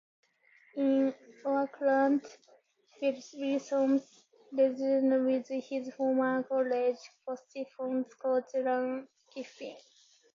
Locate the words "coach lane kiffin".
8.15-9.77